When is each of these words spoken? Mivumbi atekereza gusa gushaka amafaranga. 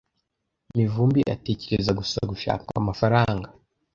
Mivumbi 0.75 1.21
atekereza 1.35 1.91
gusa 1.99 2.19
gushaka 2.29 2.67
amafaranga. 2.81 3.47